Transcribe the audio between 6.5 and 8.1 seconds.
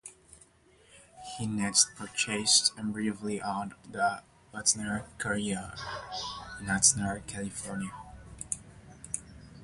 in Oxnard, California.